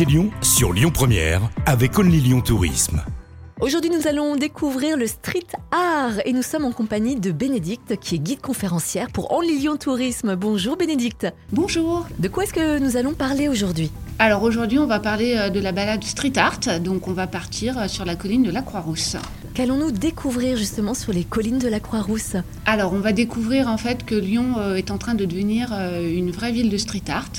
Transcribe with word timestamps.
Visitez 0.00 0.12
Lyon 0.14 0.30
sur 0.40 0.72
Lyon 0.72 0.90
Première 0.90 1.42
avec 1.66 1.98
Only 1.98 2.20
Lyon 2.20 2.40
Tourisme. 2.40 3.02
Aujourd'hui, 3.60 3.90
nous 3.90 4.06
allons 4.06 4.34
découvrir 4.36 4.96
le 4.96 5.06
street 5.06 5.46
art 5.72 6.20
et 6.24 6.32
nous 6.32 6.40
sommes 6.40 6.64
en 6.64 6.72
compagnie 6.72 7.16
de 7.16 7.32
Bénédicte 7.32 7.96
qui 8.00 8.14
est 8.14 8.18
guide 8.18 8.40
conférencière 8.40 9.08
pour 9.10 9.30
Only 9.30 9.58
Lyon 9.58 9.76
Tourisme. 9.76 10.36
Bonjour 10.36 10.78
Bénédicte. 10.78 11.26
Bonjour. 11.52 12.06
De 12.18 12.28
quoi 12.28 12.44
est-ce 12.44 12.54
que 12.54 12.78
nous 12.78 12.96
allons 12.96 13.12
parler 13.12 13.48
aujourd'hui? 13.48 13.90
Alors 14.22 14.42
aujourd'hui, 14.42 14.78
on 14.78 14.84
va 14.84 15.00
parler 15.00 15.34
euh, 15.34 15.48
de 15.48 15.60
la 15.60 15.72
balade 15.72 16.04
street 16.04 16.34
art. 16.36 16.60
Donc 16.84 17.08
on 17.08 17.14
va 17.14 17.26
partir 17.26 17.78
euh, 17.78 17.88
sur 17.88 18.04
la 18.04 18.16
colline 18.16 18.42
de 18.42 18.50
la 18.50 18.60
Croix-Rousse. 18.60 19.16
Qu'allons-nous 19.54 19.92
découvrir 19.92 20.58
justement 20.58 20.92
sur 20.92 21.14
les 21.14 21.24
collines 21.24 21.58
de 21.58 21.68
la 21.68 21.80
Croix-Rousse? 21.80 22.36
Alors 22.66 22.92
on 22.92 22.98
va 22.98 23.12
découvrir 23.12 23.68
en 23.68 23.78
fait 23.78 24.04
que 24.04 24.14
Lyon 24.14 24.56
euh, 24.58 24.74
est 24.74 24.90
en 24.90 24.98
train 24.98 25.14
de 25.14 25.24
devenir 25.24 25.72
une 25.72 26.30
vraie 26.32 26.52
ville 26.52 26.68
de 26.68 26.76
street 26.76 27.04
art 27.08 27.30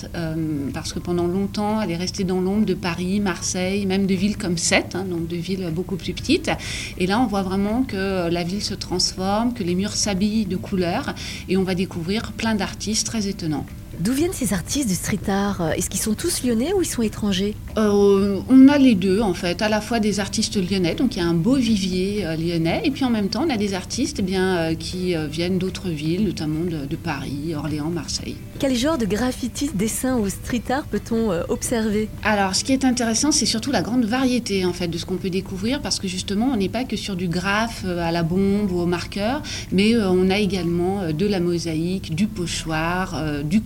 parce 0.74 0.92
que 0.92 0.98
pendant 0.98 1.28
longtemps, 1.28 1.80
elle 1.80 1.92
est 1.92 1.98
restée 1.98 2.24
dans 2.24 2.42
l'ombre 2.42 2.66
de 2.66 2.74
Paris, 2.74 3.20
Marseille, 3.20 3.86
même 3.86 4.08
de 4.08 4.16
villes 4.16 4.38
comme 4.38 4.58
Sète, 4.58 4.96
hein, 4.96 5.06
donc 5.08 5.28
de 5.28 5.36
villes 5.36 5.70
beaucoup 5.72 5.98
plus 5.98 6.14
petites. 6.14 6.50
Et 6.98 7.06
là, 7.06 7.20
on 7.20 7.28
voit 7.28 7.44
vraiment 7.44 7.84
que 7.84 8.28
la 8.28 8.44
ville 8.44 8.64
se 8.64 8.74
transforme, 8.74 9.54
que 9.54 9.64
les 9.64 9.76
murs 9.76 9.94
s'habillent 9.94 10.48
de 10.48 10.58
couleurs 10.58 11.14
et 11.48 11.58
on 11.58 11.64
va 11.64 11.76
découvrir 11.76 12.32
plein 12.32 12.56
d'artistes 12.56 13.06
très 13.06 13.28
étonnants. 13.28 13.68
D'où 14.00 14.14
viennent 14.14 14.34
ces 14.34 14.54
artistes 14.54 14.88
du 14.88 14.96
street 14.96 15.28
art? 15.28 15.74
Est-ce 15.76 15.90
qu'ils 15.90 16.00
sont 16.00 16.14
tous 16.14 16.44
lyonnais 16.44 16.72
ou 16.74 16.82
ils 16.82 16.86
sont 16.86 17.02
étrangers? 17.02 17.56
Euh, 17.78 18.40
On 18.50 18.68
a 18.70 18.78
les 18.78 18.96
deux 18.96 19.20
en 19.20 19.34
fait, 19.34 19.62
à 19.62 19.70
la 19.70 19.82
fois 19.82 20.00
des 20.00 20.20
artistes 20.20 20.56
lyonnais, 20.56 20.96
donc 20.96 21.16
il 21.16 21.20
y 21.20 21.22
a 21.22 21.28
un 21.28 21.34
beau 21.34 21.56
vivier 21.56 22.26
euh, 22.26 22.36
lyonnais, 22.38 22.82
et 22.86 22.92
puis 22.92 23.04
en 23.04 23.10
même 23.10 23.28
temps 23.28 23.44
on 23.46 23.50
a 23.50 23.58
des 23.58 23.74
artistes 23.74 24.18
eh 24.20 24.24
bien, 24.24 24.56
euh, 24.58 24.76
qui 24.76 25.14
viennent 25.30 25.58
d'autres 25.58 25.90
villes, 25.90 26.24
notamment 26.24 26.64
de, 26.64 26.96
Paris, 26.96 27.54
Orléans, 27.56 27.90
Marseille. 27.90 28.36
Quel 28.60 28.76
genre 28.76 28.98
de 28.98 29.06
graffiti, 29.06 29.70
dessin 29.74 30.18
ou 30.18 30.30
street 30.30 30.64
art 30.70 30.86
peut-on 30.86 31.32
observer? 31.50 32.08
Alors 32.24 32.56
ce 32.56 32.64
qui 32.64 32.74
est 32.74 32.86
intéressant 32.86 33.32
c'est 33.32 33.46
surtout 33.46 33.72
la 33.72 33.82
grande 33.82 34.06
variété 34.06 34.66
en 34.66 34.74
fait 34.74 34.88
de 34.88 34.98
ce 34.98 35.06
qu'on 35.06 35.18
peut 35.18 35.30
découvrir, 35.30 35.82
parce 35.82 36.00
que 36.00 36.08
justement 36.08 36.50
on 36.54 36.58
n'est 36.58 36.70
pas 36.70 36.86
que 36.86 36.96
sur 36.96 37.16
du 37.16 37.28
graphe 37.28 37.86
à 37.86 38.12
la 38.12 38.24
bombe 38.24 38.72
ou 38.72 38.80
au 38.80 38.86
marqueur, 38.86 39.42
mais 39.72 39.96
on 39.98 40.30
a 40.30 40.38
également 40.38 41.12
de 41.12 41.26
la 41.26 41.40
mosaïque, 41.40 42.16
du 42.16 42.28
pochoir, 42.28 43.44
du 43.44 43.62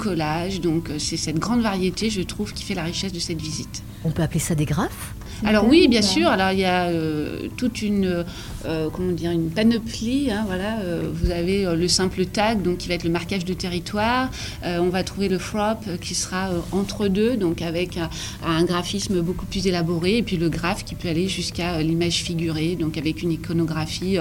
donc 0.61 0.89
euh, 0.89 0.99
c'est 0.99 1.17
cette 1.17 1.39
grande 1.39 1.61
variété, 1.61 2.09
je 2.09 2.21
trouve, 2.21 2.53
qui 2.53 2.63
fait 2.63 2.75
la 2.75 2.83
richesse 2.83 3.11
de 3.11 3.19
cette 3.19 3.41
visite. 3.41 3.83
On 4.03 4.11
peut 4.11 4.21
appeler 4.21 4.39
ça 4.39 4.55
des 4.55 4.65
graphes 4.65 5.13
alors 5.43 5.67
oui, 5.67 5.89
bien 5.89 6.01
sûr. 6.01 6.29
Alors 6.29 6.51
il 6.53 6.59
y 6.59 6.63
a 6.63 6.85
euh, 6.85 7.49
toute 7.57 7.81
une, 7.81 8.23
euh, 8.65 8.89
comment 8.89 9.11
dire, 9.11 9.31
une 9.31 9.49
panoplie. 9.49 10.31
Hein, 10.31 10.45
voilà, 10.47 10.77
vous 11.11 11.29
avez 11.29 11.65
le 11.75 11.87
simple 11.89 12.25
tag, 12.25 12.61
donc 12.61 12.77
qui 12.77 12.87
va 12.87 12.93
être 12.93 13.03
le 13.03 13.09
marquage 13.09 13.43
de 13.43 13.53
territoire. 13.53 14.31
on 14.63 14.87
va 14.87 15.03
trouver 15.03 15.27
le 15.27 15.37
frop 15.37 15.79
qui 15.99 16.15
sera 16.15 16.51
entre 16.71 17.09
deux, 17.09 17.35
donc 17.35 17.61
avec 17.61 17.97
un, 17.97 18.09
un, 18.47 18.63
graphisme 18.63 19.19
beaucoup 19.21 19.45
plus 19.45 19.67
élaboré, 19.67 20.19
et 20.19 20.23
puis 20.23 20.37
le 20.37 20.47
graphe 20.47 20.85
qui 20.85 20.95
peut 20.95 21.09
aller 21.09 21.27
jusqu'à 21.27 21.81
l'image 21.81 22.23
figurée, 22.23 22.77
donc 22.77 22.97
avec 22.97 23.21
une 23.21 23.33
iconographie 23.33 24.17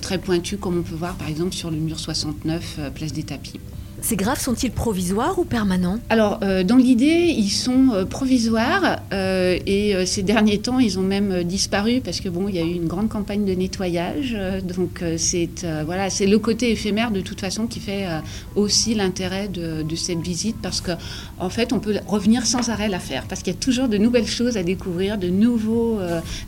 très 0.00 0.16
pointue, 0.16 0.56
comme 0.56 0.78
on 0.78 0.82
peut 0.82 0.96
voir 0.96 1.16
par 1.16 1.28
exemple 1.28 1.54
sur 1.54 1.70
le 1.70 1.76
mur 1.76 2.00
69, 2.00 2.80
place 2.94 3.12
des 3.12 3.24
Tapis. 3.24 3.60
Ces 4.06 4.14
graphes 4.14 4.40
sont-ils 4.40 4.70
provisoires 4.70 5.36
ou 5.36 5.44
permanents? 5.44 5.98
Alors, 6.10 6.38
euh, 6.44 6.62
dans 6.62 6.76
l'idée, 6.76 7.34
ils 7.36 7.50
sont 7.50 7.88
euh, 7.92 8.04
provisoires 8.04 9.00
euh, 9.12 9.58
et 9.66 10.06
ces 10.06 10.22
derniers 10.22 10.58
temps, 10.58 10.78
ils 10.78 11.00
ont 11.00 11.02
même 11.02 11.42
disparu 11.42 12.00
parce 12.04 12.20
que 12.20 12.28
bon, 12.28 12.46
il 12.46 12.54
y 12.54 12.60
a 12.60 12.62
eu 12.62 12.70
une 12.70 12.86
grande 12.86 13.08
campagne 13.08 13.44
de 13.44 13.52
nettoyage. 13.52 14.36
donc, 14.62 15.02
c'est 15.16 15.66
voilà, 15.84 16.08
c'est 16.08 16.28
le 16.28 16.38
côté 16.38 16.70
éphémère 16.70 17.10
de 17.10 17.20
toute 17.20 17.40
façon 17.40 17.66
qui 17.66 17.80
fait 17.80 18.06
aussi 18.54 18.94
l'intérêt 18.94 19.48
de, 19.48 19.84
cette 19.96 20.20
visite 20.20 20.56
parce 20.62 20.80
que 20.80 20.92
en 21.40 21.50
fait, 21.50 21.72
on 21.72 21.80
peut 21.80 21.96
revenir 22.06 22.46
sans 22.46 22.68
arrêt 22.68 22.88
la 22.88 23.00
faire 23.00 23.24
parce 23.24 23.42
qu'il 23.42 23.54
y 23.54 23.56
a 23.56 23.58
toujours 23.58 23.88
de 23.88 23.98
nouvelles 23.98 24.28
choses 24.28 24.56
à 24.56 24.62
découvrir, 24.62 25.18
de 25.18 25.28
nouveaux 25.28 25.98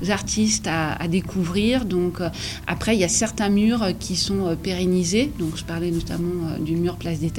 artistes 0.08 0.68
à, 0.68 1.08
découvrir. 1.08 1.86
Donc, 1.86 2.20
après, 2.68 2.94
il 2.94 3.00
y 3.00 3.04
a 3.04 3.08
certains 3.08 3.48
murs 3.48 3.84
qui 3.98 4.14
sont 4.14 4.56
pérennisés. 4.62 5.32
Donc, 5.40 5.56
je 5.56 5.64
parlais 5.64 5.90
notamment 5.90 6.56
du 6.60 6.76
mur 6.76 6.96
Place 6.96 7.18
des 7.18 7.30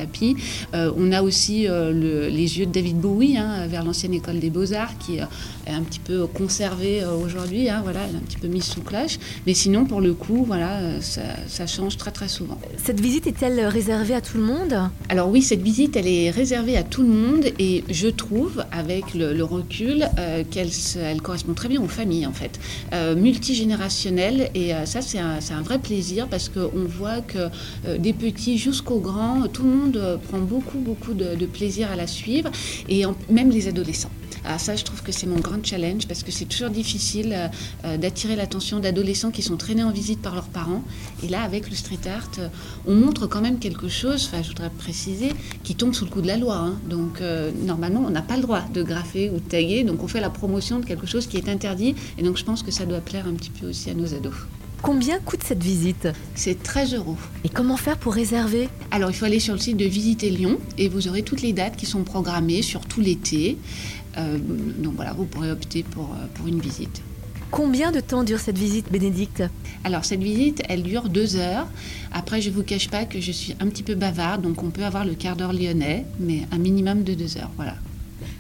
Euh, 0.74 0.92
on 0.98 1.12
a 1.12 1.22
aussi 1.22 1.68
euh, 1.68 1.92
les 2.30 2.60
yeux 2.60 2.66
de 2.66 2.72
David 2.72 2.98
Bowie 3.00 3.38
hein, 3.38 3.68
vers 3.68 3.84
l'ancienne 3.84 4.14
école 4.14 4.40
des 4.40 4.50
beaux-arts 4.50 4.98
qui 4.98 5.20
euh, 5.20 5.26
est 5.68 5.72
un 5.72 5.82
petit 5.82 6.00
peu 6.00 6.26
conservée 6.28 7.04
aujourd'hui. 7.06 7.70
Hein, 7.70 7.82
voilà, 7.84 8.02
elle 8.08 8.16
est 8.16 8.18
un 8.18 8.22
petit 8.22 8.38
peu 8.38 8.48
mise 8.48 8.66
sous 8.66 8.82
cloche. 8.82 9.18
Mais 9.46 9.54
sinon, 9.54 9.86
pour 9.86 10.02
le 10.02 10.14
coup, 10.14 10.44
voilà, 10.46 10.80
ça, 11.02 11.68
change 11.68 11.98
très 11.98 12.12
très 12.12 12.28
souvent. 12.28 12.58
Cette 12.84 13.00
visite 13.00 13.28
est-elle 13.28 13.60
réservée 13.68 14.16
à 14.16 14.22
tout 14.22 14.38
le 14.38 14.44
monde? 14.44 14.76
Alors 15.10 15.30
oui, 15.30 15.42
cette 15.42 15.62
visite, 15.62 15.96
elle 15.96 16.08
est 16.08 16.32
réservée 16.32 16.78
à 16.78 16.84
tout 16.84 17.04
le 17.04 17.10
monde 17.10 17.46
et 17.60 17.84
je 17.90 18.08
trouve, 18.08 18.64
avec 18.72 19.14
le, 19.14 19.44
recul, 19.44 20.08
qu'elle 20.50 20.70
elle 21.00 21.22
correspond 21.22 21.54
très 21.54 21.68
bien 21.68 21.82
aux 21.82 21.88
familles 21.88 22.26
en 22.26 22.34
fait, 22.34 22.60
multigénérationnelle 23.16 24.50
et 24.56 24.72
ça 24.86 25.02
c'est 25.02 25.20
un, 25.20 25.40
un, 25.52 25.62
vrai 25.62 25.80
plaisir 25.80 26.28
parce 26.28 26.50
qu'on 26.50 26.86
voit 26.88 27.22
que 27.22 27.50
des 27.98 28.14
petits 28.14 28.58
jusqu'aux 28.58 29.00
grands, 29.00 29.48
tout 29.48 29.64
le 29.64 29.70
monde 29.70 29.89
prend 30.28 30.40
beaucoup, 30.40 30.80
beaucoup 30.80 31.14
de, 31.14 31.46
plaisir 31.46 31.92
à 31.92 31.96
la 31.96 32.08
suivre, 32.08 32.52
et 32.88 33.04
même 33.30 33.50
les 33.50 33.68
adolescents. 33.68 34.12
Alors 34.46 34.60
ça, 34.60 34.76
je 34.76 34.84
trouve 34.84 35.04
que 35.04 35.12
c'est 35.12 35.28
mon 35.28 35.40
grand 35.40 35.64
challenge 35.66 36.08
parce 36.08 36.24
que 36.24 36.32
c'est 36.32 36.46
toujours 36.46 36.70
difficile 36.70 37.34
euh, 37.34 37.48
euh, 37.86 37.98
d'attirer 37.98 38.36
l'attention 38.36 38.80
d'adolescents 38.80 39.32
qui 39.32 39.42
sont 39.42 39.58
traînés 39.58 39.84
en 39.84 39.92
visite 39.92 40.22
par 40.22 40.34
leurs 40.34 40.48
parents. 40.48 40.84
Et 41.24 41.28
là, 41.28 41.42
avec 41.42 41.70
le 41.70 41.76
street 41.76 42.08
art, 42.08 42.30
euh, 42.40 42.48
on 42.88 42.96
montre 42.96 43.28
quand 43.28 43.42
même 43.42 43.60
quelque 43.60 43.88
chose, 43.90 44.30
enfin, 44.32 44.42
je 44.42 44.50
voudrais 44.50 44.70
préciser, 44.70 45.30
qui 45.64 45.76
tombe 45.76 45.94
sous 45.94 46.06
le 46.06 46.12
coup 46.12 46.22
de 46.22 46.28
la 46.28 46.38
loi. 46.38 46.56
Hein. 46.56 46.80
Donc, 46.90 47.22
normalement, 47.64 48.04
on 48.06 48.10
n'a 48.10 48.22
pas 48.22 48.36
le 48.36 48.42
droit 48.42 48.62
de 48.74 48.84
graffer 48.84 49.30
ou 49.30 49.36
de 49.36 49.40
taguer. 49.40 49.84
Donc, 49.84 50.04
on 50.04 50.08
fait 50.08 50.22
la 50.22 50.30
promotion 50.30 50.80
de 50.80 50.86
quelque 50.86 51.08
chose 51.08 51.28
qui 51.28 51.38
est 51.38 51.50
interdit. 51.50 51.96
Et 52.18 52.24
donc, 52.24 52.38
je 52.38 52.44
pense 52.44 52.64
que 52.64 52.72
ça 52.72 52.86
doit 52.86 53.00
plaire 53.00 53.28
un 53.28 53.34
petit 53.34 53.50
peu 53.50 53.68
aussi 53.68 53.90
à 53.90 53.94
nos 53.94 54.14
ados. 54.14 54.34
Combien 54.82 55.20
coûte 55.20 55.42
cette 55.44 55.62
visite 55.62 56.08
C'est 56.36 56.64
13 56.64 56.96
euros. 56.96 57.18
Et 57.44 57.50
comment 57.50 57.76
faire 57.76 57.98
pour 57.98 58.14
réserver 58.14 58.70
Alors, 58.92 59.10
il 59.10 59.14
faut 59.14 59.26
aller 59.26 59.40
sur 59.40 59.54
le 59.54 59.60
site 59.60 59.78
de 59.78 59.86
Visiter 59.86 60.30
Lyon 60.30 60.58
et 60.78 60.88
vous 60.88 61.08
aurez 61.08 61.22
toutes 61.22 61.42
les 61.42 61.54
dates 61.54 61.76
qui 61.76 61.86
sont 61.86 62.04
programmées 62.04 62.62
sur 62.62 62.82
tout 62.82 63.02
l'été. 63.02 63.58
Euh, 64.18 64.38
donc 64.78 64.96
voilà, 64.96 65.14
vous 65.14 65.26
pourrez 65.26 65.52
opter 65.52 65.84
pour, 65.84 66.06
euh, 66.06 66.26
pour 66.34 66.48
une 66.48 66.60
visite. 66.60 67.02
Combien 67.52 67.92
de 67.92 68.00
temps 68.00 68.24
dure 68.24 68.40
cette 68.40 68.58
visite, 68.58 68.92
Bénédicte 68.92 69.44
Alors, 69.84 70.06
cette 70.06 70.22
visite, 70.22 70.62
elle 70.70 70.84
dure 70.84 71.10
deux 71.10 71.36
heures. 71.36 71.68
Après, 72.14 72.42
je 72.42 72.50
ne 72.50 72.56
vous 72.56 72.64
cache 72.64 72.90
pas 72.90 73.06
que 73.06 73.20
je 73.20 73.32
suis 73.32 73.56
un 73.60 73.68
petit 73.68 73.84
peu 73.84 73.96
bavarde, 73.96 74.42
donc 74.42 74.64
on 74.64 74.70
peut 74.70 74.86
avoir 74.86 75.04
le 75.04 75.14
quart 75.14 75.36
d'heure 75.36 75.54
lyonnais, 75.54 76.06
mais 76.20 76.44
un 76.52 76.58
minimum 76.58 77.04
de 77.04 77.16
deux 77.16 77.38
heures. 77.38 77.52
Voilà. 77.58 77.76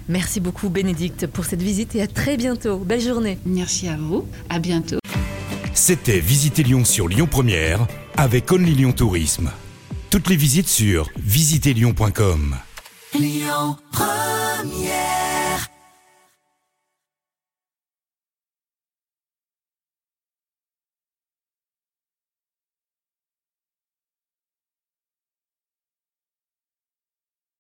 Merci 0.07 0.39
beaucoup, 0.39 0.69
Bénédicte, 0.69 1.27
pour 1.27 1.45
cette 1.45 1.61
visite 1.61 1.95
et 1.95 2.01
à 2.01 2.07
très 2.07 2.38
bientôt. 2.38 2.77
Belle 2.77 3.01
journée. 3.01 3.38
Merci 3.45 3.88
à 3.88 3.97
vous. 3.97 4.25
À 4.50 4.59
bientôt. 4.59 5.00
C'était 5.74 6.19
Visiter 6.19 6.63
Lyon 6.63 6.85
sur 6.85 7.07
Lyon 7.07 7.28
Première 7.28 7.85
avec 8.18 8.52
Only 8.52 8.74
Lyon 8.75 8.91
Tourisme. 8.91 9.52
Toutes 10.09 10.30
les 10.30 10.35
visites 10.35 10.68
sur 10.68 11.09
visiterlyon.com. 11.18 12.56
Lyon 13.19 13.78
Première 13.91 15.28